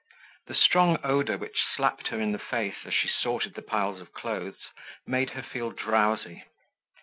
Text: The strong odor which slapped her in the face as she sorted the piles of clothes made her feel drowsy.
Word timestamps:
The 0.47 0.55
strong 0.55 0.97
odor 1.03 1.37
which 1.37 1.59
slapped 1.75 2.07
her 2.07 2.19
in 2.19 2.31
the 2.31 2.39
face 2.39 2.85
as 2.87 2.93
she 2.95 3.07
sorted 3.07 3.53
the 3.53 3.61
piles 3.61 4.01
of 4.01 4.13
clothes 4.13 4.57
made 5.05 5.29
her 5.37 5.43
feel 5.43 5.69
drowsy. 5.69 6.43